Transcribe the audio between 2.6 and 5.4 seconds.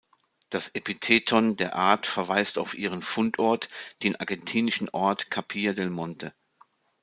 ihren Fundort, den argentinischen Ort